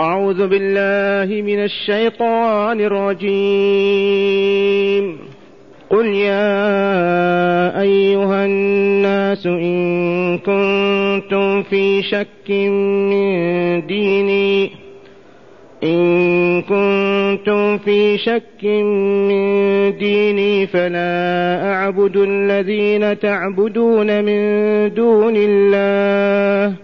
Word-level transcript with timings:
أعوذ 0.00 0.48
بالله 0.48 1.42
من 1.42 1.64
الشيطان 1.64 2.80
الرجيم. 2.80 3.34
قل 5.90 6.06
يا 6.06 7.80
أيها 7.80 8.44
الناس 8.44 9.46
إن 9.46 10.38
كنتم 10.38 11.62
في 11.62 12.02
شك 12.02 12.50
من 13.10 13.86
ديني. 13.86 14.70
إن 15.84 16.62
كنتم 16.62 17.78
في 17.78 18.18
شك 18.18 18.64
من 18.64 19.96
ديني 19.98 20.66
فلا 20.66 21.72
أعبد 21.72 22.16
الذين 22.16 23.18
تعبدون 23.18 24.24
من 24.24 24.40
دون 24.94 25.34
الله. 25.36 26.83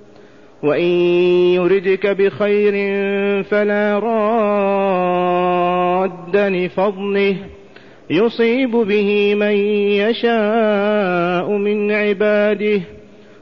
وإن 0.63 0.91
يردك 1.55 2.07
بخير 2.07 2.73
فلا 3.43 3.99
راد 3.99 5.21
لفضله. 6.37 7.35
يصيب 8.09 8.71
به 8.71 9.35
من 9.35 9.55
يشاء 10.01 11.51
من 11.51 11.91
عباده 11.91 12.81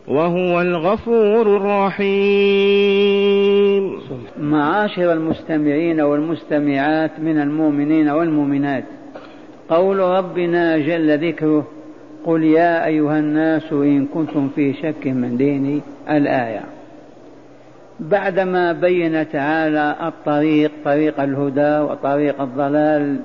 وهو 0.08 0.62
الغفور 0.62 1.58
الرحيم. 1.58 2.09
معاشر 4.42 5.14
المستمعين 5.14 6.02
والمستمعات 6.02 7.20
من 7.20 7.42
المؤمنين 7.42 8.09
والمؤمنات 8.09 8.84
قول 9.70 10.00
ربنا 10.00 10.78
جل 10.78 11.28
ذكره 11.28 11.67
قل 12.25 12.44
يا 12.44 12.86
أيها 12.86 13.20
الناس 13.20 13.73
إن 13.73 14.06
كنتم 14.06 14.50
في 14.56 14.73
شك 14.73 15.08
من 15.08 15.38
ديني 15.38 15.81
الآية. 16.09 16.78
بعدما 18.00 18.72
بين 18.72 19.30
تعالى 19.30 19.95
الطريق 20.03 20.72
طريق 20.86 21.19
الهدى 21.19 21.80
وطريق 21.80 22.41
الضلال 22.41 23.19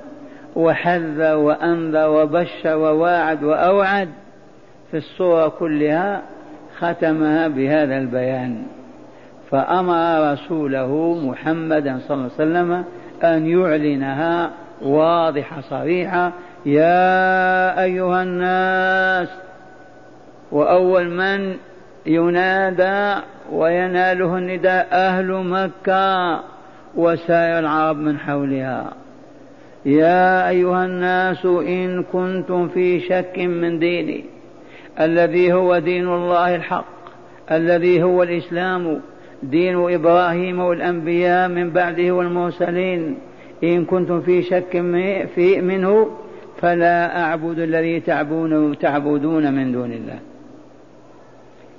وحذر 0.55 1.37
وأنذر 1.37 2.09
وبشر 2.09 2.77
وواعد 2.77 3.43
وأوعد 3.43 4.09
في 4.91 4.97
الصورة 4.97 5.47
كلها 5.47 6.21
ختمها 6.79 7.47
بهذا 7.47 7.97
البيان. 7.97 8.63
فأمر 9.51 10.31
رسوله 10.33 11.19
محمدا 11.23 11.99
صلى 12.07 12.15
الله 12.17 12.23
عليه 12.23 12.33
وسلم 12.33 12.83
أن 13.23 13.47
يعلنها 13.47 14.51
واضحة 14.81 15.61
صريحة 15.61 16.31
يا 16.65 17.83
أيها 17.83 18.23
الناس 18.23 19.29
وأول 20.51 21.09
من 21.09 21.55
ينادى 22.05 23.21
ويناله 23.51 24.37
النداء 24.37 24.87
أهل 24.91 25.31
مكة 25.31 26.39
وسائر 26.95 27.59
العرب 27.59 27.97
من 27.97 28.19
حولها. 28.19 28.93
يا 29.85 30.49
أيها 30.49 30.85
الناس 30.85 31.45
إن 31.45 32.03
كنتم 32.03 32.67
في 32.67 32.99
شك 32.99 33.39
من 33.39 33.79
ديني 33.79 34.25
الذي 34.99 35.53
هو 35.53 35.79
دين 35.79 36.07
الله 36.07 36.55
الحق 36.55 36.85
الذي 37.51 38.03
هو 38.03 38.23
الإسلام 38.23 39.01
دين 39.43 39.93
إبراهيم 39.93 40.59
والأنبياء 40.59 41.47
من 41.49 41.69
بعده 41.69 42.11
والمرسلين 42.11 43.17
إن 43.63 43.85
كنتم 43.85 44.21
في 44.21 44.41
شك 44.41 44.75
منه 45.61 46.11
فلا 46.61 47.21
أعبد 47.23 47.59
الذي 47.59 47.99
تعبدون 48.79 49.53
من 49.53 49.71
دون 49.71 49.91
الله. 49.91 50.19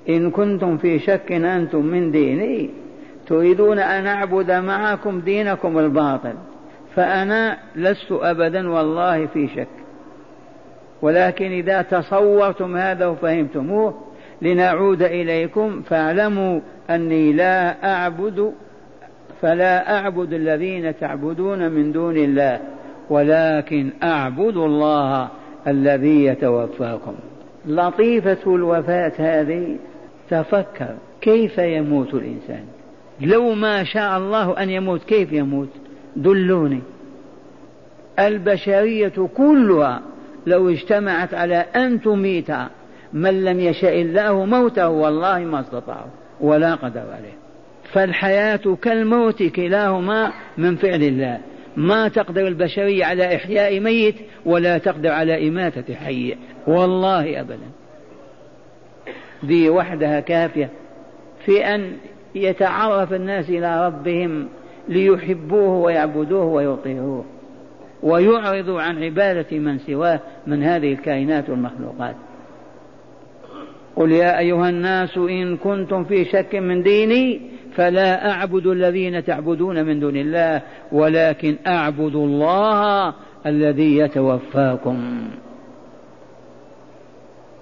إن 0.08 0.30
كنتم 0.30 0.76
في 0.76 0.98
شك 0.98 1.32
أنتم 1.32 1.86
من 1.86 2.10
ديني 2.10 2.70
تريدون 3.26 3.78
أن 3.78 4.06
أعبد 4.06 4.50
معكم 4.50 5.20
دينكم 5.20 5.78
الباطل 5.78 6.34
فأنا 6.94 7.58
لست 7.76 8.12
أبدا 8.12 8.70
والله 8.70 9.26
في 9.26 9.48
شك. 9.48 9.68
ولكن 11.02 11.52
إذا 11.52 11.82
تصورتم 11.82 12.76
هذا 12.76 13.06
وفهمتموه 13.06 13.94
لنعود 14.42 15.02
إليكم 15.02 15.82
فاعلموا 15.82 16.60
أني 16.90 17.32
لا 17.32 17.84
أعبد 17.94 18.52
فلا 19.42 19.98
أعبد 19.98 20.32
الذين 20.32 20.98
تعبدون 20.98 21.70
من 21.70 21.92
دون 21.92 22.16
الله 22.16 22.60
ولكن 23.10 23.90
أعبد 24.02 24.56
الله 24.56 25.28
الذي 25.66 26.24
يتوفاكم. 26.24 27.14
لطيفة 27.66 28.54
الوفاة 28.54 29.12
هذه. 29.18 29.76
تفكر 30.30 30.96
كيف 31.20 31.58
يموت 31.58 32.14
الإنسان؟ 32.14 32.64
لو 33.20 33.54
ما 33.54 33.84
شاء 33.84 34.18
الله 34.18 34.62
أن 34.62 34.70
يموت 34.70 35.04
كيف 35.04 35.32
يموت؟ 35.32 35.68
دلوني. 36.16 36.80
البشرية 38.18 39.28
كلها 39.36 40.02
لو 40.46 40.70
اجتمعت 40.70 41.34
على 41.34 41.56
أن 41.56 42.00
تميت 42.02 42.50
من 43.12 43.44
لم 43.44 43.60
يشاء 43.60 44.00
الله 44.02 44.44
موته 44.44 44.88
والله 44.88 45.38
ما 45.38 45.60
استطاعوا 45.60 46.10
ولا 46.40 46.74
قدر 46.74 47.00
عليه. 47.00 47.36
فالحياة 47.92 48.76
كالموت 48.82 49.42
كلاهما 49.42 50.32
من 50.58 50.76
فعل 50.76 51.02
الله. 51.02 51.40
ما 51.76 52.08
تقدر 52.08 52.48
البشرية 52.48 53.04
على 53.04 53.36
إحياء 53.36 53.80
ميت 53.80 54.14
ولا 54.46 54.78
تقدر 54.78 55.10
على 55.10 55.48
إماتة 55.48 55.94
حي. 55.94 56.36
والله 56.66 57.40
أبدا. 57.40 57.85
ذي 59.44 59.70
وحدها 59.70 60.20
كافية 60.20 60.70
في 61.44 61.64
أن 61.64 61.92
يتعرف 62.34 63.12
الناس 63.12 63.50
إلى 63.50 63.86
ربهم 63.86 64.48
ليحبوه 64.88 65.68
ويعبدوه 65.68 66.44
ويطيعوه 66.44 67.24
ويعرضوا 68.02 68.80
عن 68.80 69.02
عبادة 69.02 69.58
من 69.58 69.78
سواه 69.78 70.20
من 70.46 70.62
هذه 70.62 70.92
الكائنات 70.92 71.50
والمخلوقات. 71.50 72.14
قل 73.96 74.12
يا 74.12 74.38
أيها 74.38 74.68
الناس 74.68 75.16
إن 75.16 75.56
كنتم 75.56 76.04
في 76.04 76.24
شك 76.24 76.54
من 76.54 76.82
ديني 76.82 77.40
فلا 77.74 78.30
أعبد 78.30 78.66
الذين 78.66 79.24
تعبدون 79.24 79.84
من 79.84 80.00
دون 80.00 80.16
الله 80.16 80.62
ولكن 80.92 81.56
أعبد 81.66 82.14
الله 82.14 83.14
الذي 83.46 83.98
يتوفاكم. 83.98 85.28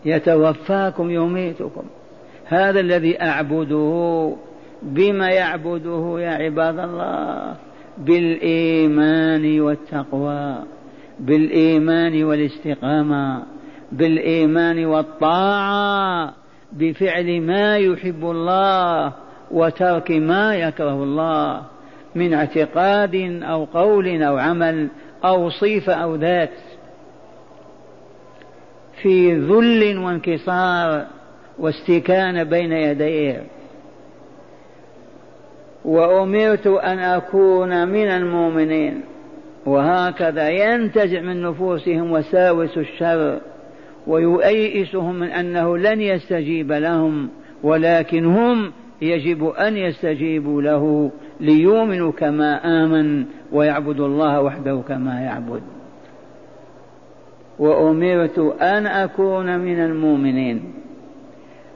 يتوفاكم 0.04 1.10
يميتكم. 1.10 1.82
هذا 2.44 2.81
الذي 2.81 3.23
أعبده 3.23 4.37
بما 4.82 5.28
يعبده 5.28 6.20
يا 6.20 6.31
عباد 6.31 6.78
الله 6.78 7.56
بالإيمان 7.99 9.61
والتقوى 9.61 10.58
بالإيمان 11.20 12.25
والاستقامة 12.25 13.43
بالإيمان 13.93 14.84
والطاعة 14.84 16.34
بفعل 16.73 17.40
ما 17.40 17.78
يحب 17.78 18.25
الله 18.25 19.12
وترك 19.50 20.11
ما 20.11 20.56
يكره 20.56 21.02
الله 21.02 21.62
من 22.14 22.34
اعتقاد 22.34 23.43
أو 23.43 23.64
قول 23.64 24.23
أو 24.23 24.37
عمل 24.37 24.88
أو 25.25 25.50
صفة 25.50 25.93
أو 25.93 26.14
ذات. 26.14 26.50
في 29.04 29.34
ذل 29.34 29.98
وانكسار 29.98 31.06
واستكانة 31.58 32.42
بين 32.42 32.72
يديه. 32.72 33.42
وأمرت 35.84 36.66
أن 36.66 36.98
أكون 36.98 37.88
من 37.88 38.08
المؤمنين. 38.08 39.00
وهكذا 39.66 40.48
ينتزع 40.48 41.20
من 41.20 41.42
نفوسهم 41.42 42.12
وساوس 42.12 42.78
الشر 42.78 43.40
ويؤيسهم 44.06 45.14
من 45.14 45.28
أنه 45.28 45.78
لن 45.78 46.00
يستجيب 46.00 46.72
لهم 46.72 47.28
ولكن 47.62 48.24
هم 48.24 48.72
يجب 49.02 49.44
أن 49.44 49.76
يستجيبوا 49.76 50.62
له 50.62 51.10
ليؤمنوا 51.40 52.12
كما 52.12 52.84
آمن 52.84 53.24
ويعبدوا 53.52 54.06
الله 54.06 54.40
وحده 54.40 54.82
كما 54.88 55.20
يعبد. 55.20 55.62
وأمرت 57.58 58.38
أن 58.60 58.86
أكون 58.86 59.58
من 59.58 59.84
المؤمنين. 59.84 60.74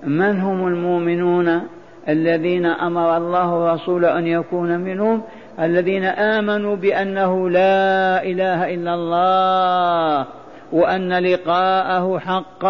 من 0.04 0.40
هم 0.40 0.66
المؤمنون 0.66 1.60
الذين 2.08 2.66
أمر 2.66 3.16
الله 3.16 3.74
رسوله 3.74 4.18
أن 4.18 4.26
يكون 4.26 4.80
منهم؟ 4.80 5.22
الذين 5.60 6.04
آمنوا 6.04 6.76
بأنه 6.76 7.50
لا 7.50 8.22
إله 8.22 8.74
إلا 8.74 8.94
الله 8.94 10.26
وأن 10.72 11.12
لقاءه 11.12 12.18
حق 12.18 12.64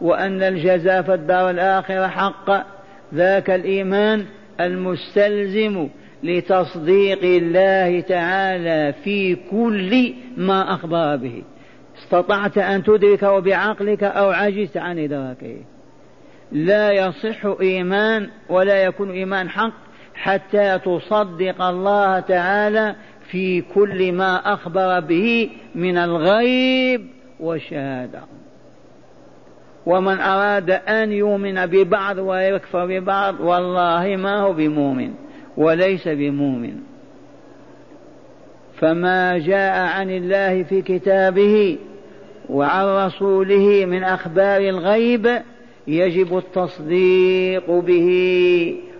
وأن 0.00 0.42
الجزاء 0.42 1.02
في 1.02 1.14
الدار 1.14 1.50
الآخرة 1.50 2.06
حق. 2.06 2.66
ذاك 3.14 3.50
الإيمان 3.50 4.24
المستلزم 4.60 5.88
لتصديق 6.22 7.24
الله 7.24 8.00
تعالى 8.00 8.94
في 9.04 9.34
كل 9.34 10.14
ما 10.36 10.74
أخبر 10.74 11.16
به. 11.16 11.42
استطعت 12.12 12.58
أن 12.58 12.82
تدركه 12.82 13.38
بعقلك 13.38 14.04
أو 14.04 14.30
عجزت 14.30 14.76
عن 14.76 14.98
إدراكه. 14.98 15.56
لا 16.52 16.92
يصح 16.92 17.46
إيمان 17.60 18.28
ولا 18.48 18.84
يكون 18.84 19.10
إيمان 19.10 19.48
حق 19.48 19.72
حتى 20.14 20.78
تصدق 20.78 21.62
الله 21.62 22.20
تعالى 22.20 22.94
في 23.30 23.60
كل 23.60 24.12
ما 24.12 24.52
أخبر 24.54 25.00
به 25.00 25.50
من 25.74 25.96
الغيب 25.96 27.06
والشهادة. 27.40 28.20
ومن 29.86 30.20
أراد 30.20 30.70
أن 30.70 31.12
يؤمن 31.12 31.66
ببعض 31.66 32.18
ويكفر 32.18 32.86
ببعض 32.86 33.40
والله 33.40 34.16
ما 34.16 34.40
هو 34.40 34.52
بمؤمن 34.52 35.14
وليس 35.56 36.08
بمؤمن. 36.08 36.76
فما 38.78 39.38
جاء 39.38 39.86
عن 39.86 40.10
الله 40.10 40.62
في 40.62 40.82
كتابه 40.82 41.78
وعن 42.48 43.06
رسوله 43.06 43.86
من 43.86 44.04
أخبار 44.04 44.60
الغيب 44.60 45.42
يجب 45.86 46.38
التصديق 46.38 47.70
به 47.70 48.08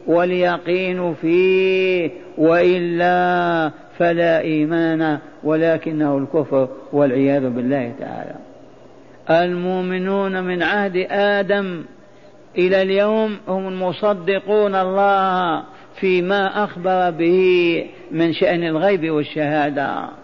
واليقين 0.06 1.14
فيه 1.14 2.10
وإلا 2.38 3.70
فلا 3.98 4.40
إيمان 4.40 5.18
ولكنه 5.44 6.18
الكفر 6.18 6.68
والعياذ 6.92 7.50
بالله 7.50 7.92
تعالى. 8.00 8.34
المؤمنون 9.30 10.44
من 10.44 10.62
عهد 10.62 11.06
آدم 11.10 11.84
إلى 12.58 12.82
اليوم 12.82 13.38
هم 13.48 13.68
المصدقون 13.68 14.74
الله 14.74 15.62
فيما 16.00 16.64
أخبر 16.64 17.10
به 17.10 17.84
من 18.10 18.32
شأن 18.32 18.64
الغيب 18.64 19.10
والشهادة. 19.10 20.21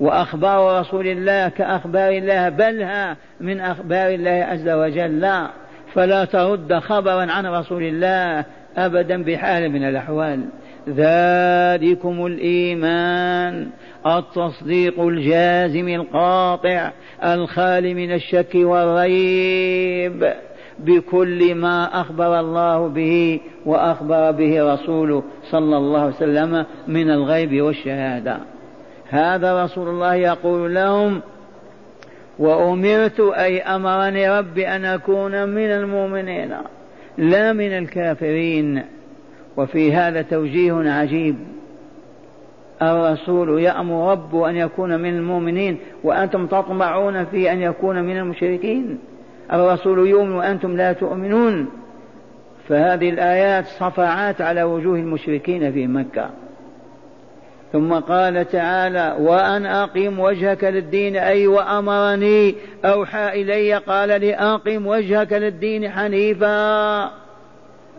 وأخبار 0.00 0.80
رسول 0.80 1.06
الله 1.06 1.48
كأخبار 1.48 2.10
الله 2.10 2.48
بلها 2.48 3.16
من 3.40 3.60
أخبار 3.60 4.10
الله 4.10 4.30
عز 4.30 4.68
وجل. 4.68 5.46
فلا 5.94 6.24
ترد 6.24 6.74
خبرا 6.74 7.32
عن 7.32 7.46
رسول 7.46 7.82
الله 7.82 8.44
ابدا 8.76 9.22
بحال 9.22 9.68
من 9.72 9.84
الأحوال. 9.84 10.44
ذلكم 10.88 12.26
الإيمان. 12.26 13.68
التصديق 14.06 15.00
الجازم 15.00 15.88
القاطع 15.88 16.90
الخالي 17.24 17.94
من 17.94 18.12
الشك 18.12 18.54
والريب. 18.54 20.32
بكل 20.78 21.54
ما 21.54 22.00
أخبر 22.00 22.40
الله 22.40 22.88
به 22.88 23.40
وأخبر 23.66 24.30
به 24.30 24.74
رسوله 24.74 25.22
صلى 25.50 25.76
الله 25.76 26.00
عليه 26.00 26.14
وسلم 26.14 26.66
من 26.88 27.10
الغيب 27.10 27.62
والشهادة. 27.62 28.38
هذا 29.10 29.64
رسول 29.64 29.88
الله 29.88 30.14
يقول 30.14 30.74
لهم 30.74 31.20
وأمرت 32.38 33.20
أي 33.20 33.62
أمرني 33.62 34.38
ربي 34.38 34.68
أن 34.68 34.84
أكون 34.84 35.48
من 35.48 35.70
المؤمنين 35.70 36.54
لا 37.18 37.52
من 37.52 37.78
الكافرين. 37.78 38.82
وفي 39.56 39.92
هذا 39.92 40.22
توجيه 40.22 40.90
عجيب. 40.90 41.36
الرسول 42.82 43.62
يأمر 43.62 44.10
ربه 44.12 44.50
أن 44.50 44.56
يكون 44.56 45.00
من 45.00 45.16
المؤمنين 45.16 45.78
وأنتم 46.04 46.46
تطمعون 46.46 47.24
في 47.24 47.52
أن 47.52 47.62
يكون 47.62 48.02
من 48.02 48.16
المشركين. 48.16 48.98
الرسول 49.52 50.08
يؤمن 50.08 50.32
وأنتم 50.32 50.76
لا 50.76 50.92
تؤمنون. 50.92 51.68
فهذه 52.68 53.10
الآيات 53.10 53.66
صفعات 53.66 54.40
على 54.40 54.62
وجوه 54.62 54.96
المشركين 54.96 55.72
في 55.72 55.86
مكة. 55.86 56.30
ثم 57.72 57.94
قال 57.94 58.48
تعالى 58.48 59.16
وأن 59.20 59.66
أقم 59.66 60.18
وجهك 60.18 60.64
للدين 60.64 61.16
أي 61.16 61.46
وأمرني 61.46 62.54
أوحى 62.84 63.42
إلي. 63.42 63.74
قال 63.74 64.20
لي 64.20 64.34
أقم 64.34 64.86
وجهك 64.86 65.32
للدين 65.32 65.90
حنيفا. 65.90 67.04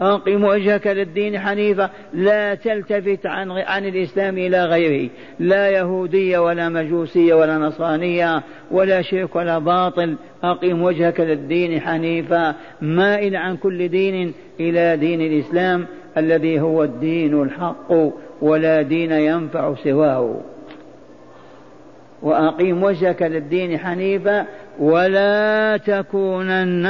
أقم 0.02 0.44
وجهك 0.44 0.88
للدين 0.88 1.40
حنيفا. 1.40 1.90
لا 2.14 2.56
تلتفت 2.56 3.26
عن 3.26 3.52
عن 3.52 3.86
الإسلام 3.86 4.38
إلى 4.38 4.66
غيره. 4.66 5.10
لا 5.40 5.70
يهودية 5.70 6.40
ولا 6.40 6.70
مجوسية 6.70 7.34
ولا 7.34 7.58
نصرانية 7.58 8.44
ولا 8.72 9.02
شرك 9.02 9.36
ولا 9.36 9.58
باطل. 9.58 10.16
أقم 10.44 10.82
وجهك 10.82 11.20
للدين 11.20 11.82
حنيفا. 11.82 12.56
مائل 12.82 13.36
عن 13.36 13.58
كل 13.58 13.88
دين 13.88 14.34
إلى 14.60 14.98
دين 14.98 15.22
الإسلام 15.22 15.86
الذي 16.18 16.60
هو 16.60 16.84
الدين 16.84 17.42
الحق. 17.42 17.94
ولا 18.42 18.82
دين 18.82 19.12
ينفع 19.12 19.76
سواه. 19.84 20.42
وأقيم 22.22 22.84
وجهك 22.84 23.22
للدين 23.22 23.78
حنيفا 23.78 24.46
ولا 24.80 25.78
تكونن 25.78 26.86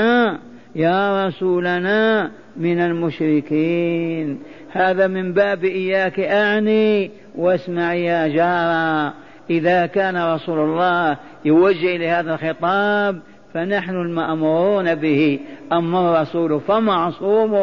يا 0.75 1.28
رسولنا 1.28 2.31
من 2.57 2.80
المشركين. 2.80 4.40
هذا 4.72 5.07
من 5.07 5.34
باب 5.34 5.63
إياك 5.63 6.19
أعني 6.19 7.12
واسمع 7.36 7.94
يا 7.94 8.28
جارا. 8.28 9.13
إذا 9.50 9.86
كان 9.86 10.34
رسول 10.34 10.60
الله 10.60 11.18
يوجه 11.46 11.98
لهذا 11.98 12.34
الخطاب 12.34 13.19
فنحن 13.54 13.96
المأمورون 13.96 14.96
به. 14.96 15.40
أما 15.74 16.10
الرسول 16.10 16.62
فمعصوم. 16.62 17.54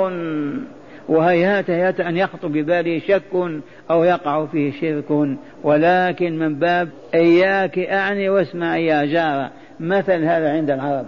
وهيهات 1.08 1.70
هيهات 1.70 2.00
أن 2.00 2.16
يخطر 2.16 2.48
بباله 2.48 2.98
شك 2.98 3.62
أو 3.90 4.04
يقع 4.04 4.46
فيه 4.46 4.72
شرك. 4.80 5.36
ولكن 5.62 6.38
من 6.38 6.54
باب 6.54 6.88
إياك 7.14 7.78
أعني 7.78 8.28
واسمع 8.28 8.76
يا 8.76 9.04
جارة 9.04 9.50
مثل 9.80 10.24
هذا 10.24 10.52
عند 10.52 10.70
العرب. 10.70 11.06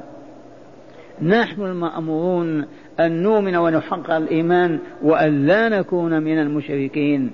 نحن 1.23 1.63
المأمورون 1.63 2.67
أن 3.01 3.23
نؤمن 3.23 3.57
ونحقق 3.57 4.11
الإيمان 4.11 4.79
وأن 5.03 5.47
لا 5.47 5.69
نكون 5.69 6.23
من 6.23 6.39
المشركين. 6.39 7.31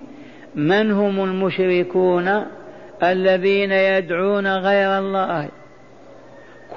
من 0.55 0.93
هم 0.93 1.25
المشركون؟ 1.25 2.45
الذين 3.03 3.73
يدعون 3.73 4.47
غير 4.47 4.99
الله. 4.99 5.49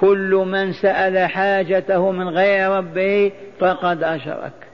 كل 0.00 0.44
من 0.52 0.72
سأل 0.72 1.18
حاجته 1.18 2.10
من 2.10 2.28
غير 2.28 2.70
ربه 2.70 3.32
فقد 3.58 4.02
أشرك. 4.02 4.67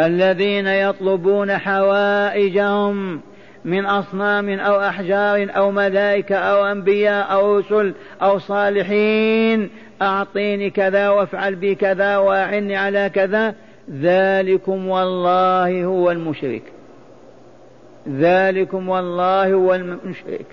الذين 0.00 0.66
يطلبون 0.66 1.58
حوائجهم 1.58 3.20
من 3.64 3.86
أصنام 3.86 4.50
أو 4.50 4.80
أحجار 4.80 5.48
أو 5.56 5.70
ملائكة 5.70 6.36
أو 6.36 6.64
أنبياء 6.64 7.32
أو 7.32 7.58
رسل 7.58 7.94
أو 8.22 8.38
صالحين 8.38 9.70
أعطيني 10.02 10.70
كذا 10.70 11.08
وافعل 11.08 11.54
بي 11.54 11.74
كذا 11.74 12.16
وأعني 12.16 12.76
على 12.76 13.10
كذا. 13.14 13.54
ذلكم 13.92 14.88
والله 14.88 15.84
هو 15.84 16.10
المشرك. 16.10 16.62
ذلكم 18.08 18.88
والله 18.88 19.52
هو 19.52 19.74
المشرك. 19.74 20.46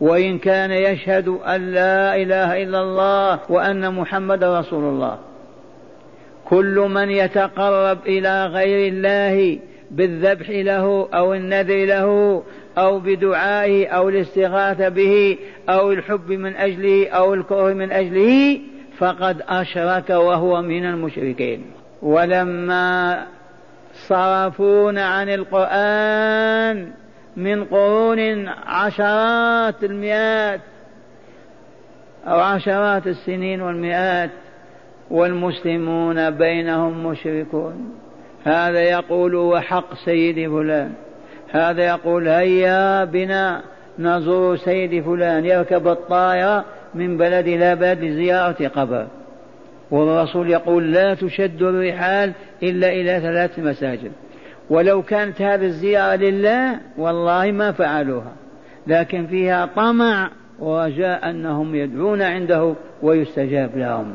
وإن 0.00 0.38
كان 0.38 0.70
يشهد 0.70 1.28
أن 1.28 1.72
لا 1.72 2.16
إله 2.16 2.62
إلا 2.62 2.80
الله 2.80 3.38
وأن 3.48 3.94
محمد 3.94 4.44
رسول 4.44 4.84
الله. 4.84 5.18
كل 6.50 6.88
من 6.90 7.10
يتقرب 7.10 7.98
إلى 8.06 8.46
غير 8.46 8.92
الله 8.92 9.58
بالذبح 9.90 10.50
له 10.50 11.08
أو 11.14 11.34
النذر 11.34 11.84
له 11.84 12.42
أو 12.78 12.98
بدعائه 12.98 13.88
أو 13.88 14.08
الاستغاثة 14.08 14.88
به 14.88 15.38
أو 15.68 15.92
الحب 15.92 16.30
من 16.30 16.56
أجله 16.56 17.08
أو 17.08 17.34
الكره 17.34 17.72
من 17.72 17.92
أجله 17.92 18.60
فقد 18.98 19.42
أشرك 19.48 20.10
وهو 20.10 20.62
من 20.62 20.84
المشركين. 20.84 21.64
ولما 22.02 23.26
صرفونا 24.08 25.06
عن 25.06 25.28
القرآن 25.28 26.90
من 27.36 27.64
قرون 27.64 28.48
عشرات 28.48 29.84
المئات 29.84 30.60
أو 32.26 32.40
عشرات 32.40 33.06
السنين 33.06 33.62
والمئات 33.62 34.30
والمسلمون 35.10 36.30
بينهم 36.30 37.06
مشركون. 37.06 37.92
هذا 38.44 38.80
يقول 38.80 39.34
وحق 39.34 39.94
سيدي 39.94 40.48
فلان. 40.48 40.92
هذا 41.50 41.86
يقول 41.86 42.28
هيا 42.28 43.04
بنا 43.04 43.62
نزور 43.98 44.56
سيدي 44.56 45.02
فلان 45.02 45.44
يركب 45.44 45.88
الطائرة 45.88 46.64
من 46.94 47.16
بلد 47.16 47.46
إلى 47.46 47.76
بلد 47.76 48.04
لزيارة 48.04 48.68
قبر. 48.68 49.06
والرسول 49.90 50.50
يقول 50.50 50.92
لا 50.92 51.14
تشد 51.14 51.62
الرحال 51.62 52.32
إلا 52.62 52.88
إلى 52.88 53.20
ثلاث 53.20 53.58
مساجد. 53.58 54.12
ولو 54.70 55.02
كانت 55.02 55.42
هذه 55.42 55.64
الزيارة 55.64 56.16
لله 56.16 56.80
والله 56.98 57.50
ما 57.52 57.72
فعلوها. 57.72 58.32
لكن 58.86 59.26
فيها 59.26 59.66
طمع 59.76 60.30
ورجاء 60.58 61.30
أنهم 61.30 61.74
يدعون 61.74 62.22
عنده 62.22 62.74
ويستجاب 63.02 63.70
لهم. 63.76 64.14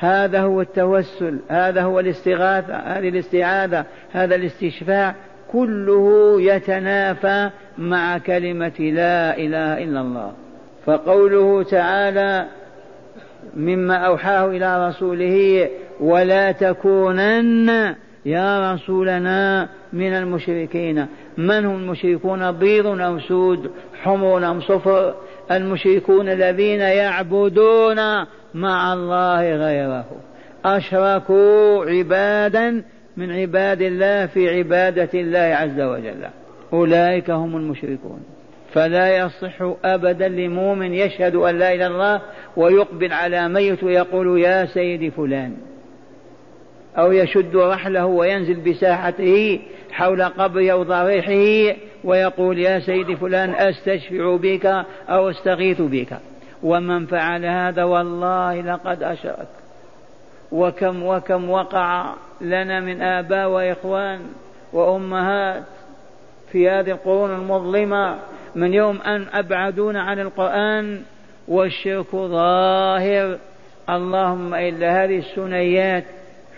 هذا 0.00 0.40
هو 0.40 0.60
التوسل 0.60 1.38
هذا 1.48 1.82
هو 1.82 2.00
الاستغاثة 2.00 2.74
هذه 2.74 3.08
الاستعاذة 3.08 3.84
هذا 4.12 4.34
الاستشفاع 4.34 5.14
كله 5.52 6.36
يتنافى 6.42 7.50
مع 7.78 8.18
كلمة 8.18 8.80
لا 8.80 9.36
إله 9.36 9.84
إلا 9.84 10.00
الله. 10.00 10.32
فقوله 10.86 11.62
تعالى 11.62 12.46
مما 13.56 13.94
أوحاه 13.94 14.46
إلى 14.46 14.88
رسوله 14.88 15.68
ولا 16.00 16.52
تكونن 16.52 17.94
يا 18.24 18.72
رسولنا 18.72 19.68
من 19.92 20.12
المشركين. 20.12 21.06
من 21.36 21.64
هم 21.64 21.76
المشركون؟ 21.76 22.52
بيض 22.52 22.86
أو 22.86 23.18
سود 23.18 23.70
حمر 24.02 24.50
أم 24.50 24.60
صفر. 24.60 25.14
المشركون 25.50 26.28
الذين 26.28 26.80
يعبدون 26.80 27.98
مع 28.54 28.92
الله 28.92 29.56
غيره. 29.56 30.06
أشركوا 30.64 31.84
عبادا 31.84 32.82
من 33.16 33.32
عباد 33.32 33.82
الله 33.82 34.26
في 34.26 34.58
عبادة 34.58 35.08
الله 35.14 35.38
عز 35.38 35.80
وجل. 35.80 36.26
أولئك 36.72 37.30
هم 37.30 37.56
المشركون. 37.56 38.20
فلا 38.72 39.16
يصح 39.16 39.62
أبدا 39.84 40.28
لمؤمن 40.28 40.94
يشهد 40.94 41.34
أن 41.34 41.58
لا 41.58 41.74
إله 41.74 41.86
إلا 41.86 41.86
الله 41.86 42.20
ويقبل 42.56 43.12
على 43.12 43.48
ميت 43.48 43.84
ويقول 43.84 44.40
يا 44.40 44.66
سيدي 44.66 45.10
فلان. 45.10 45.56
أو 46.98 47.12
يشد 47.12 47.56
رحله 47.56 48.06
وينزل 48.06 48.60
بساحته 48.60 49.60
حول 49.90 50.22
قبر 50.22 50.72
أو 50.72 50.82
ضريحه 50.82 51.76
ويقول 52.04 52.58
يا 52.58 52.78
سيدي 52.78 53.16
فلان 53.16 53.50
أستشفع 53.50 54.36
بك 54.36 54.66
أو 55.08 55.30
أستغيث 55.30 55.80
بك. 55.80 56.08
ومن 56.62 57.06
فعل 57.06 57.46
هذا 57.46 57.84
والله 57.84 58.60
لقد 58.60 59.02
أشرك. 59.02 59.48
وكم 60.52 61.02
وكم 61.02 61.50
وقع 61.50 62.14
لنا 62.40 62.80
من 62.80 63.02
آباء 63.02 63.48
وإخوان 63.48 64.20
وأمهات 64.72 65.62
في 66.52 66.70
هذه 66.70 66.90
القرون 66.90 67.30
المظلمة 67.30 68.18
من 68.54 68.74
يوم 68.74 69.00
أن 69.00 69.26
أبعدونا 69.32 70.02
عن 70.02 70.18
القرآن 70.18 71.02
والشرك 71.48 72.16
ظاهر. 72.16 73.38
اللهم 73.90 74.54
إلا 74.54 75.04
هذه 75.04 75.18
السنيات 75.18 76.04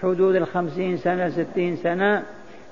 حدود 0.02 0.37
الخمسين 0.37 0.97
سنة 0.97 1.28
ستين 1.28 1.76
سنة 1.76 2.23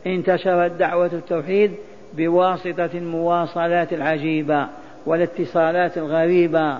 انتشرت 0.06 0.72
دعوة 0.72 1.10
التوحيد 1.12 1.74
بواسطة 2.14 2.90
المواصلات 2.94 3.92
العجيبة 3.92 4.66
والإتصالات 5.06 5.98
الغريبة 5.98 6.78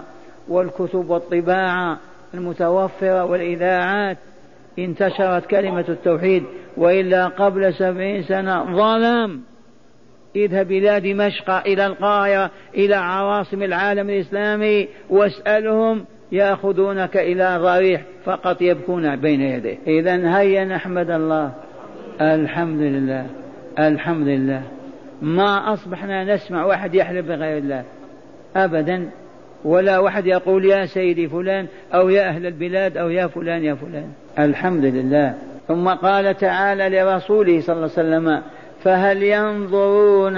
والكتب 0.48 1.10
والطباعة 1.10 1.98
المتوفرة 2.34 3.24
والإذاعات 3.24 4.16
انتشرت 4.78 5.46
كلمة 5.46 5.84
التوحيد 5.88 6.44
وإلا 6.76 7.26
قبل 7.26 7.74
سبعين 7.74 8.22
سنة 8.22 8.76
ظلم. 8.76 9.40
اذهب 10.36 10.72
إلى 10.72 11.00
دمشق 11.00 11.50
إلى 11.50 11.86
القاهرة 11.86 12.50
إلى 12.74 12.94
عواصم 12.94 13.62
العالم 13.62 14.10
الإسلامي 14.10 14.88
واسألهم 15.10 16.04
يأخذونك 16.32 17.16
إلى 17.16 17.58
ضريح 17.58 18.02
فقط 18.24 18.62
يبكون 18.62 19.16
بين 19.16 19.40
يديه. 19.40 19.78
إذا 19.86 20.38
هيا 20.38 20.64
نحمد 20.64 21.10
الله. 21.10 21.52
الحمد 22.20 22.80
لله. 22.80 23.26
الحمد 23.78 24.26
لله. 24.26 24.62
ما 25.22 25.72
أصبحنا 25.72 26.34
نسمع 26.34 26.64
واحد 26.64 26.94
يحلف 26.94 27.26
بغير 27.26 27.58
الله. 27.58 27.84
أبدا. 28.56 29.10
ولا 29.64 29.98
واحد 29.98 30.26
يقول 30.26 30.64
يا 30.64 30.86
سيدي 30.86 31.28
فلان 31.28 31.66
أو 31.94 32.08
يا 32.08 32.28
أهل 32.28 32.46
البلاد 32.46 32.96
أو 32.96 33.10
يا 33.10 33.26
فلان 33.26 33.64
يا 33.64 33.74
فلان. 33.74 34.12
الحمد 34.38 34.84
لله. 34.84 35.34
ثم 35.68 35.88
قال 35.88 36.36
تعالى 36.36 36.88
لرسوله 36.88 37.60
صلى 37.60 37.76
الله 37.76 37.90
عليه 37.98 38.08
وسلم 38.08 38.42
فهل 38.82 39.22
ينظرون؟ 39.22 40.36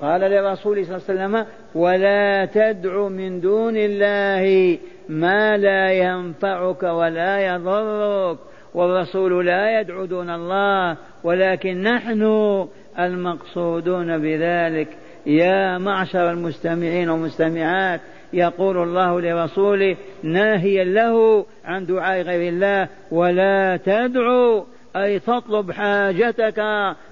قال 0.00 0.20
لرسوله 0.20 0.82
صلى 0.82 0.96
الله 0.96 1.04
عليه 1.08 1.14
وسلم 1.14 1.46
ولا 1.74 2.44
تدع 2.44 3.08
من 3.08 3.40
دون 3.40 3.74
الله 3.76 4.78
ما 5.08 5.56
لا 5.56 5.92
ينفعك 5.92 6.82
ولا 6.82 7.54
يضرك 7.54 8.38
والرسول 8.74 9.46
لا 9.46 9.80
يدعو 9.80 10.04
دون 10.04 10.30
الله 10.30 10.96
ولكن 11.24 11.82
نحن 11.82 12.22
المقصودون 12.98 14.18
بذلك. 14.18 14.88
يا 15.26 15.78
معشر 15.78 16.30
المستمعين 16.30 17.08
والمستمعات 17.08 18.00
يقول 18.34 18.76
الله 18.82 19.20
لرسوله 19.20 19.96
ناهيا 20.22 20.84
له 20.84 21.46
عن 21.64 21.86
دعاء 21.86 22.22
غير 22.22 22.52
الله 22.52 22.88
ولا 23.10 23.76
تدعو 23.76 24.64
أي 24.96 25.18
تطلب 25.18 25.72
حاجتك 25.72 26.62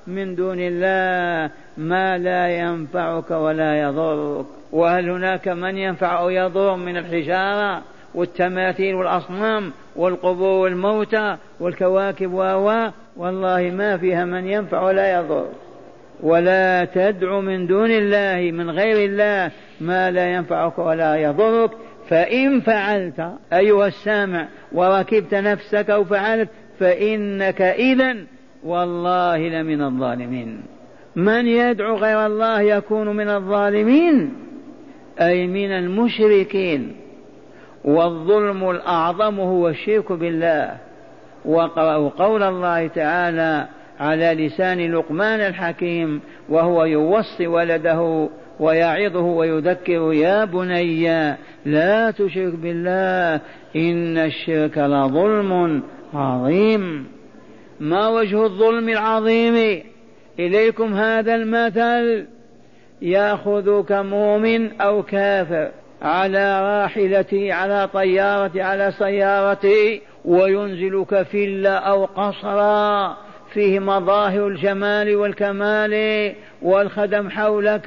من 0.07 0.35
دون 0.35 0.59
الله 0.61 1.51
ما 1.77 2.19
لا 2.19 2.49
ينفعك 2.59 3.31
ولا 3.31 3.81
يضرك. 3.81 4.47
وهل 4.73 5.11
هناك 5.11 5.49
من 5.49 5.79
ينفع 5.79 6.19
أو 6.19 6.31
يضر 6.31 6.77
من 6.77 6.97
الحجارة 6.97 7.83
والتماثيل 8.15 8.95
والأصنام 8.95 9.73
والقبور 9.97 10.63
والموتى 10.63 11.37
والكواكب 11.61 12.33
و 12.33 12.89
والله 13.17 13.71
ما 13.71 13.97
فيها 13.97 14.25
من 14.25 14.47
ينفع 14.47 14.83
ولا 14.83 15.19
يضر. 15.19 15.47
ولا 16.23 16.85
تدع 16.85 17.41
من 17.41 17.67
دون 17.67 17.91
الله 17.91 18.51
من 18.51 18.71
غير 18.71 19.11
الله 19.11 19.51
ما 19.81 20.11
لا 20.11 20.33
ينفعك 20.33 20.79
ولا 20.79 21.17
يضرك. 21.17 21.71
فإن 22.09 22.61
فعلت 22.61 23.33
أيها 23.53 23.87
السامع 23.87 24.49
وركبت 24.73 25.35
نفسك 25.35 25.89
وفعلت 25.89 26.49
فإنك 26.79 27.63
إذا 27.63 28.17
والله 28.65 29.37
لمن 29.37 29.83
الظالمين. 29.83 30.63
من 31.17 31.47
يدعو 31.47 31.97
غير 31.97 32.27
الله 32.27 32.61
يكون 32.61 33.17
من 33.17 33.29
الظالمين 33.29 34.35
أي 35.21 35.47
من 35.47 35.71
المشركين. 35.73 36.97
والظلم 37.85 38.71
الأعظم 38.71 39.41
هو 39.41 39.69
الشرك 39.69 40.13
بالله. 40.13 40.77
وقرأوا 41.45 42.09
قول 42.09 42.43
الله 42.43 42.87
تعالى 42.87 43.67
على 44.03 44.47
لسان 44.47 44.93
لقمان 44.93 45.41
الحكيم 45.41 46.21
وهو 46.49 46.85
يوصي 46.85 47.47
ولده 47.47 48.29
ويعظه 48.61 49.21
ويذكر 49.21 50.13
يا 50.13 50.45
بني 50.45 51.37
لا 51.65 52.11
تشرك 52.11 52.55
بالله 52.55 53.41
إن 53.77 54.19
الشرك 54.19 54.79
لظلم 54.79 55.83
عظيم. 56.15 57.07
ما 57.81 58.09
وجه 58.09 58.45
الظلم 58.45 58.89
العظيم؟ 58.89 59.83
إليكم 60.39 60.95
هذا 60.95 61.35
المثل 61.35 62.27
يأخذك 63.03 63.93
مؤمن 63.93 64.81
أو 64.81 65.03
كافر 65.03 65.69
على 66.03 66.63
راحلته 66.63 67.53
على 67.53 67.89
طيارته 67.93 68.63
على 68.63 68.93
سيارته 68.99 70.01
وينزلك 70.25 71.23
فيلا 71.23 71.79
أو 71.79 72.05
قصرا. 72.05 73.17
فيه 73.55 73.79
مظاهر 73.79 74.47
الجمال 74.47 75.17
والكمال 75.17 76.33
والخدم 76.63 77.31
حولك 77.31 77.87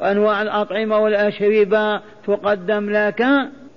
وأنواع 0.00 0.42
الأطعمة 0.42 0.98
والأشربة 0.98 2.00
تقدم 2.26 2.90
لك 2.90 3.26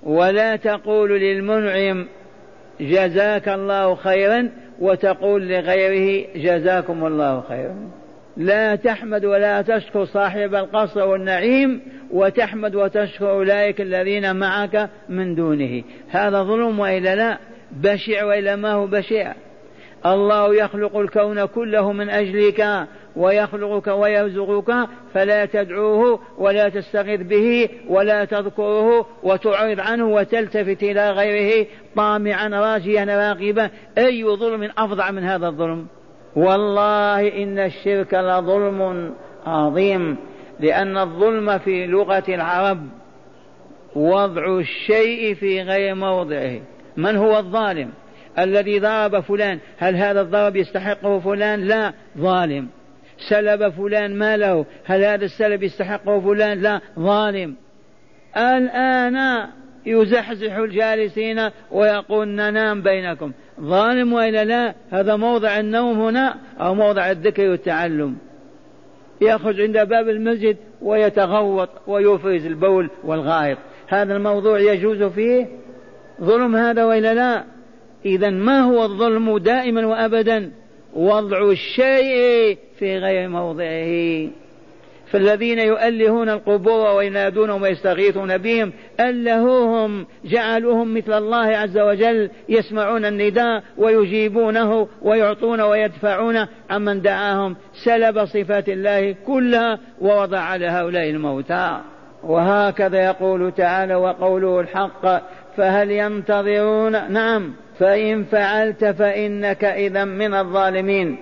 ولا 0.02 0.56
تقول 0.56 1.10
للمنعم 1.10 2.06
جزاك 2.80 3.48
الله 3.48 3.94
خيرا 3.94 4.50
وتقول 4.80 5.48
لغيره 5.48 6.26
جزاكم 6.36 7.06
الله 7.06 7.40
خيرا. 7.48 7.90
لا 8.36 8.74
تحمد 8.74 9.24
ولا 9.24 9.62
تشكر 9.62 10.04
صاحب 10.04 10.54
القصر 10.54 11.06
والنعيم 11.06 11.80
وتحمد 12.10 12.74
وتشكر 12.74 13.30
أولئك 13.30 13.80
الذين 13.80 14.36
معك 14.36 14.88
من 15.08 15.34
دونه. 15.34 15.82
هذا 16.10 16.42
ظلم 16.42 16.80
وإلا 16.80 17.14
لا؟ 17.14 17.38
بشع 17.72 18.24
وإلا 18.24 18.56
ما 18.56 18.72
هو 18.72 18.86
بشع؟ 18.86 19.32
الله 20.06 20.54
يخلق 20.54 20.96
الكون 20.96 21.44
كله 21.44 21.92
من 21.92 22.10
أجلك 22.10 22.86
ويخلقك 23.16 23.86
ويرزقك 23.86 24.88
فلا 25.14 25.44
تدعوه 25.44 26.20
ولا 26.38 26.68
تستغيث 26.68 27.20
به 27.20 27.68
ولا 27.88 28.24
تذكره 28.24 29.06
وتعرض 29.22 29.80
عنه 29.80 30.06
وتلتفت 30.06 30.82
إلى 30.82 31.10
غيره 31.10 31.66
طامعا 31.96 32.48
راجيا 32.48 33.04
راغبا. 33.04 33.70
أي 33.98 34.24
ظلم 34.24 34.70
أفظع 34.78 35.10
من 35.10 35.24
هذا 35.24 35.46
الظلم؟ 35.46 35.86
والله 36.36 37.42
إن 37.42 37.58
الشرك 37.58 38.14
لظلم 38.14 39.12
عظيم 39.46 40.16
لأن 40.60 40.98
الظلم 40.98 41.58
في 41.58 41.86
لغة 41.86 42.24
العرب 42.28 42.86
وضع 43.96 44.58
الشيء 44.58 45.34
في 45.34 45.62
غير 45.62 45.94
موضعه. 45.94 46.60
من 46.96 47.16
هو 47.16 47.38
الظالم؟ 47.38 47.90
الذي 48.38 48.78
ضرب 48.78 49.20
فلان 49.20 49.58
هل 49.78 49.96
هذا 49.96 50.20
الضرب 50.20 50.56
يستحقه 50.56 51.18
فلان؟ 51.18 51.60
لا. 51.60 51.92
ظالم. 52.18 52.68
سلب 53.28 53.68
فلان 53.68 54.18
ماله 54.18 54.66
هل 54.84 55.04
هذا 55.04 55.24
السلب 55.24 55.62
يستحقه 55.62 56.20
فلان؟ 56.20 56.62
لا. 56.62 56.80
ظالم. 56.98 57.54
الآن 58.36 59.46
يزحزح 59.86 60.56
الجالسين 60.56 61.50
ويقول 61.70 62.28
ننام 62.28 62.82
بينكم. 62.82 63.32
ظالم 63.60 64.12
وإلا 64.12 64.44
لا؟ 64.44 64.74
هذا 64.90 65.16
موضع 65.16 65.58
النوم 65.58 66.00
هنا 66.00 66.36
أو 66.60 66.74
موضع 66.74 67.10
الذكر 67.10 67.48
والتعلم. 67.48 68.16
يخرج 69.20 69.60
عند 69.60 69.88
باب 69.88 70.08
المسجد 70.08 70.56
ويتغوط 70.82 71.68
ويفرز 71.86 72.46
البول 72.46 72.90
والغائط. 73.04 73.58
هذا 73.88 74.16
الموضوع 74.16 74.60
يجوز 74.60 75.02
فيه؟ 75.02 75.46
ظلم 76.20 76.56
هذا 76.56 76.84
وإلا 76.84 77.14
لا؟ 77.14 77.44
إذا 78.04 78.30
ما 78.30 78.60
هو 78.60 78.82
الظلم 78.84 79.38
دائما 79.38 79.86
وأبدا؟ 79.86 80.50
وضع 80.94 81.50
الشيء 81.50 82.58
في 82.78 82.98
غير 82.98 83.28
موضعه. 83.28 84.28
فالذين 85.10 85.58
يؤلهون 85.58 86.28
القبور 86.28 86.96
وينادونهم 86.96 87.62
ويستغيثون 87.62 88.38
بهم 88.38 88.72
ألهوهم 89.00 90.06
جعلوهم 90.24 90.94
مثل 90.94 91.12
الله 91.12 91.46
عز 91.56 91.78
وجل 91.78 92.30
يسمعون 92.48 93.04
النداء 93.04 93.62
ويجيبونه 93.78 94.88
ويعطون 95.02 95.60
ويدفعون 95.60 96.46
عمن 96.70 97.02
دعاهم. 97.02 97.56
سلب 97.84 98.24
صفات 98.24 98.68
الله 98.68 99.14
كلها 99.26 99.78
ووضع 100.00 100.38
على 100.38 100.66
هؤلاء 100.66 101.10
الموتى. 101.10 101.80
وهكذا 102.22 103.04
يقول 103.04 103.52
تعالى 103.52 103.94
وقوله 103.94 104.60
الحق 104.60 105.22
فهل 105.56 105.90
ينتظرون؟ 105.90 107.12
نعم. 107.12 107.52
فإن 107.80 108.24
فعلت 108.24 108.84
فإنك 108.84 109.64
إذا 109.64 110.04
من 110.04 110.34
الظالمين. 110.34 111.16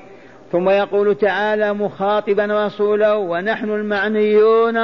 ثم 0.53 0.69
يقول 0.69 1.15
تعالى 1.15 1.73
مخاطبا 1.73 2.67
رسوله 2.67 3.17
ونحن 3.17 3.71
المعنيون 3.71 4.77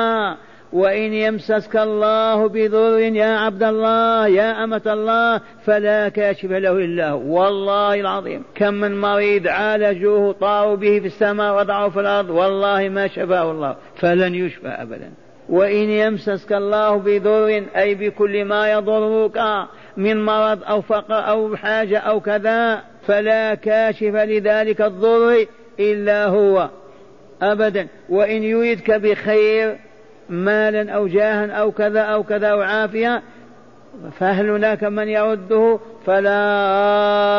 وإن 0.73 1.13
يمسسك 1.13 1.77
الله 1.77 2.49
بضر 2.49 2.99
يا 2.99 3.39
عبد 3.39 3.63
الله 3.63 4.29
يا 4.29 4.65
أمة 4.65 4.83
الله 4.87 5.41
فلا 5.65 6.09
كاشف 6.09 6.51
له 6.51 6.73
إلا 6.73 7.11
هو. 7.11 7.43
والله 7.43 7.95
العظيم. 7.95 8.45
كم 8.55 8.75
من 8.75 9.01
مريض 9.01 9.49
عالجوه 9.49 10.33
طاروا 10.33 10.77
به 10.77 11.01
في 11.01 11.07
السماء 11.07 11.57
وضعوا 11.57 11.91
في 11.91 12.01
الأرض 12.01 12.31
والله 12.31 12.89
ما 12.89 13.07
شفاه 13.07 13.51
الله 13.51 13.77
فلن 13.97 14.35
يشفى 14.35 14.69
أبدا. 14.69 15.11
وإن 15.49 15.91
يمسسك 15.91 16.53
الله 16.53 16.97
بضر 16.97 17.65
أي 17.77 17.95
بكل 17.95 18.45
ما 18.45 18.73
يضرك 18.73 19.39
من 19.97 20.25
مرض 20.25 20.59
أو 20.65 20.83
فقر 20.83 21.29
أو 21.29 21.57
حاجة 21.57 21.99
أو 21.99 22.21
كذا 22.21 22.83
فلا 23.07 23.55
كاشف 23.55 24.15
لذلك 24.15 24.81
الضر 24.81 25.47
إلا 25.81 26.27
هو. 26.27 26.69
أبدا. 27.43 27.87
وإن 28.09 28.43
يريدك 28.43 28.91
بخير 28.91 29.77
مالا 30.29 30.93
أو 30.93 31.07
جاها 31.07 31.53
أو 31.53 31.73
كذا 31.73 32.01
أو 32.01 32.23
كذا 32.23 32.47
أو 32.47 32.61
عافية 32.61 33.23
فهل 34.19 34.51
هناك 34.51 34.85
من 34.85 35.09
يرده؟ 35.09 35.79
فلا 36.07 36.41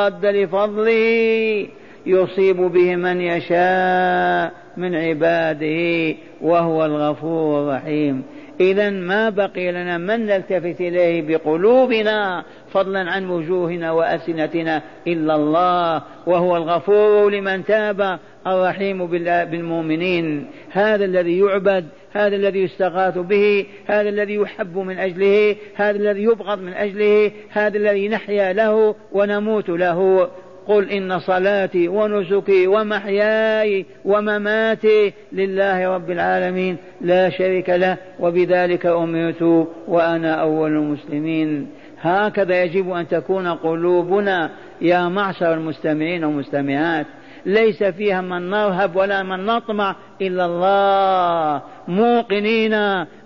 راد 0.06 0.26
لفضله. 0.26 1.68
يصيب 2.06 2.58
به 2.58 2.96
من 2.96 3.22
يشاء 3.22 4.52
من 4.78 4.96
عباده 4.96 6.16
وهو 6.42 6.86
الغفور 6.86 7.62
الرحيم. 7.62 8.24
إذا 8.60 8.90
ما 8.90 9.30
بقي 9.30 9.72
لنا 9.72 9.98
من 9.98 10.26
نلتفت 10.26 10.82
إليه 10.82 11.22
بقلوبنا 11.22 12.44
فضلا 12.72 13.12
عن 13.12 13.30
وجوهنا 13.30 13.92
وألسنتنا 13.92 14.82
إلا 15.08 15.36
الله 15.36 16.04
وهو 16.26 16.58
الغفور 16.58 17.30
لمن 17.30 17.66
تاب 17.66 18.20
الرحيم 18.48 19.08
بالمؤمنين. 19.08 20.48
هذا 20.72 21.06
الذي 21.06 21.40
يعبد 21.40 21.86
هذا 22.12 22.36
الذي 22.36 22.60
يستغاث 22.60 23.18
به 23.18 23.66
هذا 23.86 24.10
الذي 24.10 24.36
يحب 24.36 24.78
من 24.78 24.98
أجله 24.98 25.56
هذا 25.76 25.98
الذي 25.98 26.24
يبغض 26.24 26.62
من 26.62 26.74
أجله 26.74 27.32
هذا 27.50 27.78
الذي 27.78 28.10
نحيا 28.10 28.54
له 28.54 28.96
ونموت 29.12 29.70
له. 29.70 30.30
قل 30.68 30.90
إن 30.90 31.20
صلاتي 31.20 31.88
ونسكي 31.88 32.68
ومحياي 32.68 33.86
ومماتي 34.06 35.14
لله 35.32 35.96
رب 35.96 36.12
العالمين 36.12 36.78
لا 37.02 37.30
شريك 37.30 37.70
له 37.70 37.98
وبذلك 38.20 38.86
أمرت 38.86 39.68
وأنا 39.88 40.34
أول 40.34 40.72
المسلمين. 40.72 41.68
هكذا 42.02 42.64
يجب 42.64 42.92
أن 42.92 43.08
تكون 43.08 43.48
قلوبنا 43.48 44.52
يا 44.82 45.08
معشر 45.08 45.54
المستمعين 45.54 46.24
والمستمعات. 46.24 47.06
ليس 47.46 47.84
فيها 47.84 48.22
من 48.22 48.50
نرهب 48.50 48.96
ولا 48.96 49.24
من 49.24 49.46
نطمع 49.46 49.96
إلا 50.22 50.46
الله. 50.46 51.62
موقنين 51.88 52.74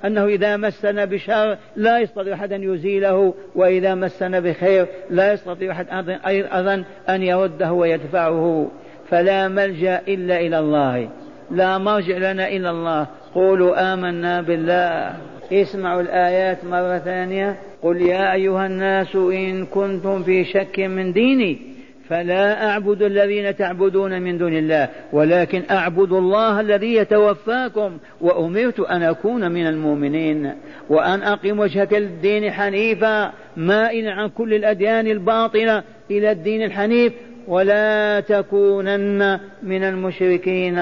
أنه 0.05 0.25
إذا 0.25 0.57
مسنا 0.57 1.05
بشر 1.05 1.57
لا 1.75 1.99
يستطيع 1.99 2.33
أحد 2.33 2.53
أن 2.53 2.63
يزيله 2.63 3.33
وإذا 3.55 3.95
مسنا 3.95 4.39
بخير 4.39 4.87
لا 5.09 5.33
يستطيع 5.33 5.71
أحد 5.71 6.09
أيضا 6.27 6.83
أن 7.09 7.23
يرده 7.23 7.71
ويدفعه. 7.71 8.71
فلا 9.09 9.47
ملجأ 9.47 10.01
إلا 10.07 10.39
إلى 10.39 10.59
الله. 10.59 11.09
لا 11.51 11.77
مرجع 11.77 12.17
لنا 12.17 12.47
إلا 12.47 12.69
الله. 12.69 13.07
قولوا 13.35 13.93
آمنا 13.93 14.41
بالله. 14.41 15.13
اسمعوا 15.51 16.01
الآيات 16.01 16.65
مرة 16.65 16.97
ثانية. 16.97 17.55
قل 17.81 18.01
يا 18.01 18.33
أيها 18.33 18.65
الناس 18.65 19.15
إن 19.15 19.65
كنتم 19.65 20.23
في 20.23 20.45
شك 20.45 20.79
من 20.79 21.13
ديني 21.13 21.68
فلا 22.09 22.69
أعبد 22.69 23.01
الذين 23.01 23.55
تعبدون 23.55 24.21
من 24.21 24.37
دون 24.37 24.57
الله 24.57 24.89
ولكن 25.13 25.63
أعبد 25.71 26.11
الله 26.11 26.59
الذي 26.59 26.95
يتوفاكم 26.95 27.97
وأمرت 28.21 28.79
أن 28.79 29.03
أكون 29.03 29.51
من 29.51 29.67
المؤمنين 29.67 30.53
وأن 30.89 31.21
أقيم 31.21 31.59
وجهك 31.59 31.93
للدين 31.93 32.51
حنيفا 32.51 33.31
مائلا 33.57 34.11
عن 34.11 34.29
كل 34.29 34.53
الأديان 34.53 35.07
الباطلة 35.07 35.83
إلى 36.11 36.31
الدين 36.31 36.63
الحنيف 36.63 37.13
ولا 37.47 38.19
تكونن 38.19 39.39
من 39.63 39.83
المشركين. 39.83 40.79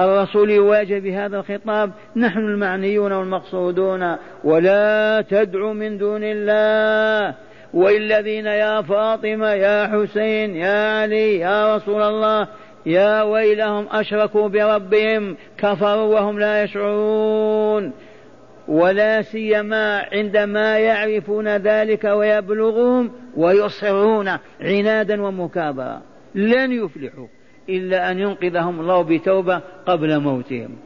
الرسول 0.00 0.50
يواجه 0.50 0.98
بهذا 0.98 1.36
الخطاب 1.38 1.90
نحن 2.16 2.38
المعنيون 2.38 3.12
والمقصودون 3.12 4.16
ولا 4.44 5.24
تدع 5.30 5.72
من 5.72 5.98
دون 5.98 6.20
الله. 6.24 7.34
والذين 7.74 8.46
يا 8.46 8.82
فاطمة 8.82 9.48
يا 9.48 9.86
حسين 9.86 10.56
يا 10.56 11.00
علي 11.00 11.38
يا 11.38 11.76
رسول 11.76 12.02
الله 12.02 12.48
يا 12.86 13.22
ويلهم 13.22 13.86
أشركوا 13.90 14.48
بربهم 14.48 15.36
كفروا 15.58 16.14
وهم 16.14 16.38
لا 16.38 16.62
يشعرون. 16.62 17.92
ولا 18.68 19.22
سيما 19.22 20.06
عندما 20.12 20.78
يعرفون 20.78 21.48
ذلك 21.56 22.04
ويبلغهم 22.04 23.12
ويصرون 23.36 24.30
عنادا 24.60 25.22
ومكابرة. 25.22 26.02
لن 26.34 26.72
يفلحوا 26.72 27.26
إلا 27.68 28.10
أن 28.10 28.18
ينقذهم 28.18 28.80
الله 28.80 29.02
بتوبة 29.02 29.60
قبل 29.86 30.20
موتهم. 30.20 30.76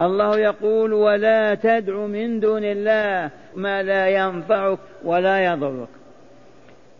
الله 0.00 0.38
يقول 0.38 0.92
ولا 0.92 1.54
تدع 1.54 2.06
من 2.06 2.40
دون 2.40 2.64
الله 2.64 3.30
ما 3.56 3.82
لا 3.82 4.08
ينفعك 4.08 4.78
ولا 5.04 5.44
يضرك. 5.44 5.88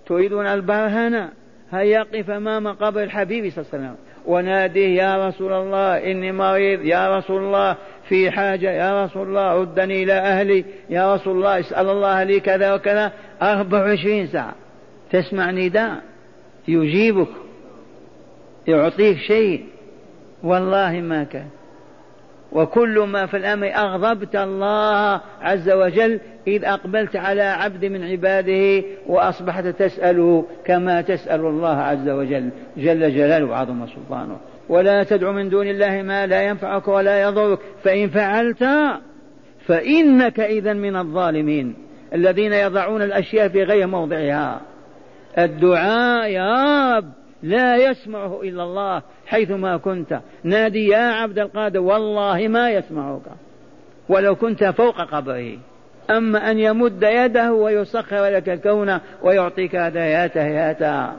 تريدون 0.06 0.46
البرهنة 0.46 1.30
هيا 1.70 2.02
قف 2.02 2.30
أمام 2.30 2.68
قبر 2.68 3.02
الحبيب 3.02 3.50
صلى 3.50 3.64
الله 3.64 3.74
عليه 3.74 3.84
وسلم 3.84 3.96
وناديه 4.26 5.02
يا 5.02 5.28
رسول 5.28 5.52
الله 5.52 6.11
إني 6.11 6.32
مريض 6.32 6.84
يا 6.84 7.18
رسول 7.18 7.42
الله 7.42 7.76
في 8.08 8.30
حاجة 8.30 8.70
يا 8.70 9.04
رسول 9.04 9.28
الله 9.28 9.54
ردني 9.54 10.02
إلى 10.02 10.12
أهلي 10.12 10.64
يا 10.90 11.14
رسول 11.14 11.37
الله 11.37 11.61
اسأل 11.61 11.88
الله 11.88 12.22
لي 12.22 12.40
كذا 12.40 12.74
وكذا. 12.74 13.12
أربع 13.42 13.78
وعشرين 13.78 14.26
ساعة. 14.26 14.54
تسمع 15.11 15.50
نداء؟ 15.50 16.02
يجيبك 16.68 17.28
يعطيك 18.66 19.18
شيء. 19.18 19.66
والله 20.42 20.92
ما 21.00 21.24
كان. 21.24 21.48
وكل 22.52 22.98
ما 23.00 23.26
في 23.26 23.37
الأمر 23.37 23.66
أغضبت 23.74 24.37
الله 24.37 25.20
عز 25.40 25.70
وجل 25.70 26.20
إذ 26.46 26.64
أقبلت 26.64 27.16
على 27.16 27.42
عبد 27.42 27.84
من 27.84 28.04
عباده 28.04 28.84
وأصبحت 29.06 29.66
تسأله 29.66 30.44
كما 30.64 31.00
تسأل 31.00 31.40
الله 31.40 31.76
عز 31.76 32.08
وجل 32.08 32.50
جل 32.76 33.14
جلاله 33.14 33.46
وعظم 33.46 33.87
سلطانه. 33.87 34.37
ولا 34.68 35.02
تدع 35.02 35.32
من 35.32 35.48
دون 35.48 35.66
الله 35.66 36.02
ما 36.02 36.26
لا 36.26 36.42
ينفعك 36.42 36.88
ولا 36.88 37.22
يضرك. 37.22 37.58
فإن 37.82 38.08
فعلت 38.08 38.64
فإنك 39.66 40.40
إذا 40.40 40.72
من 40.72 40.96
الظالمين 40.96 41.74
الذين 42.14 42.52
يضعون 42.52 43.02
الأشياء 43.02 43.48
في 43.48 43.62
غير 43.62 43.87
موضعها. 43.87 44.61
الدعاء 45.38 46.30
يا 46.30 46.96
رب. 46.96 47.12
لا 47.42 47.77
يسمعه 47.77 48.42
إلا 48.42 48.62
الله 48.62 49.03
حيثما 49.27 49.77
كنت. 49.77 50.20
نادي 50.44 50.88
يا 50.88 51.12
عبد 51.12 51.38
القادر 51.38 51.81
والله 51.81 52.48
ما 52.48 52.70
يسمعك. 52.70 53.22
ولو 54.09 54.35
كنت 54.35 54.64
فوق 54.64 55.01
قبره 55.01 55.59
أما 56.11 56.51
أن 56.51 56.59
يمد 56.59 57.03
يده 57.03 57.53
ويسخر 57.53 58.27
لك 58.27 58.48
الكون 58.48 58.98
ويعطيك 59.22 59.77
هدايات 59.77 60.37
هياتا. 60.37 61.16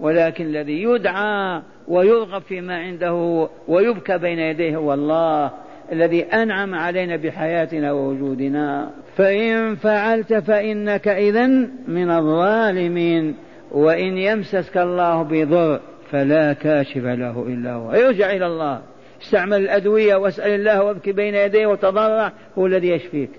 ولكن 0.00 0.44
الذي 0.44 0.82
يدعى 0.82 1.62
ويرغب 1.88 2.42
فيما 2.42 2.76
عنده 2.76 3.48
ويبكى 3.68 4.18
بين 4.18 4.38
يديه 4.38 4.76
هو 4.76 4.94
الله. 4.94 5.50
الذي 5.92 6.22
أنعم 6.22 6.74
علينا 6.74 7.16
بحياتنا 7.16 7.92
ووجودنا. 7.92 8.90
فإن 9.16 9.74
فعلت 9.74 10.34
فإنك 10.34 11.08
إذا 11.08 11.46
من 11.88 12.10
الظالمين. 12.10 13.34
وإن 13.70 14.18
يمسسك 14.18 14.76
الله 14.76 15.22
بضر 15.22 15.80
فلا 16.10 16.52
كاشف 16.52 17.04
له 17.04 17.44
إلا 17.48 17.72
هو. 17.72 17.90
ارجع 17.90 18.30
إلى 18.30 18.46
الله. 18.46 18.80
استعمل 19.22 19.60
الأدوية 19.60 20.16
واسأل 20.16 20.50
الله 20.50 20.82
وابكي 20.82 21.12
بين 21.12 21.34
يديه 21.34 21.66
وتضرع 21.66 22.32
هو 22.58 22.66
الذي 22.66 22.88
يشفيك. 22.88 23.30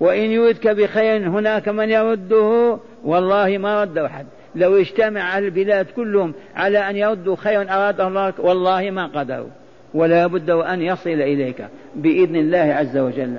وإن 0.00 0.30
يردك 0.30 0.68
بخير 0.68 1.28
هناك 1.28 1.68
من 1.68 1.90
يرده؟ 1.90 2.78
والله 3.04 3.58
ما 3.58 3.82
رد 3.82 3.98
أحد. 3.98 4.26
لو 4.54 4.76
اجتمع 4.76 5.38
البلاد 5.38 5.86
كلهم 5.96 6.34
على 6.56 6.78
أن 6.78 6.96
يردوا 6.96 7.36
خيرا 7.36 7.62
أراده 7.70 8.08
الله 8.08 8.32
والله 8.38 8.90
ما 8.90 9.06
قدروا. 9.06 9.50
ولا 9.94 10.26
بد 10.26 10.50
أن 10.50 10.82
يصل 10.82 11.10
إليك 11.10 11.64
بإذن 11.94 12.36
الله 12.36 12.58
عز 12.58 12.98
وجل. 12.98 13.36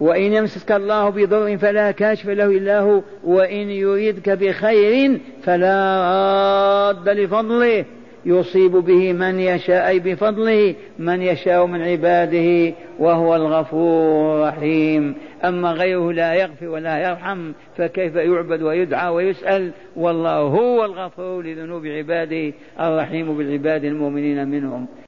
وإن 0.00 0.32
يمسك 0.32 0.72
الله 0.72 1.08
بضر 1.08 1.58
فلا 1.58 1.90
كاشف 1.90 2.28
له 2.28 2.44
إلا 2.44 2.80
هو 2.80 3.02
وإن 3.24 3.70
يريدك 3.70 4.30
بخير 4.30 5.20
فلا 5.42 6.02
راد 6.02 7.08
لفضله. 7.08 7.84
يصيب 8.26 8.72
به 8.72 9.12
من 9.12 9.40
يشاء 9.40 9.88
أي 9.88 9.98
بفضله 9.98 10.74
من 10.98 11.22
يشاء 11.22 11.66
من 11.66 11.82
عباده 11.82 12.74
وهو 12.98 13.36
الغفور 13.36 14.34
الرحيم. 14.36 15.14
أما 15.44 15.72
غيره 15.72 16.12
لا 16.12 16.34
يغفر 16.34 16.68
ولا 16.68 16.98
يرحم 16.98 17.52
فكيف 17.76 18.14
يعبد 18.14 18.62
ويدعى 18.62 19.08
ويسأل؟ 19.08 19.70
والله 19.96 20.38
هو 20.38 20.84
الغفور 20.84 21.42
لذنوب 21.42 21.86
عباده 21.86 22.52
الرحيم 22.80 23.38
بالعباد 23.38 23.84
المؤمنين 23.84 24.48
منهم. 24.48 24.86